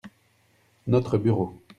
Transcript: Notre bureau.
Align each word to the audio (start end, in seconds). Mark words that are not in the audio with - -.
Notre 0.87 1.19
bureau. 1.19 1.61